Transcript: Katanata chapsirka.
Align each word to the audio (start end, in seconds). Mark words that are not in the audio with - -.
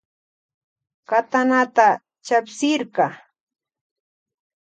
Katanata 1.09 1.87
chapsirka. 2.25 3.07